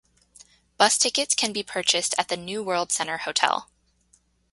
[0.79, 3.69] Bus tickets can be purchased at the New World Centre Hotel.